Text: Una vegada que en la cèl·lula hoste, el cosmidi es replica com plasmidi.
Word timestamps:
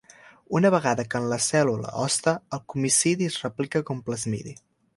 Una 0.59 0.69
vegada 0.75 1.03
que 1.09 1.19
en 1.23 1.27
la 1.33 1.37
cèl·lula 1.49 1.91
hoste, 2.05 2.33
el 2.57 2.63
cosmidi 2.75 3.29
es 3.33 3.39
replica 3.45 3.83
com 3.91 4.05
plasmidi. 4.09 4.57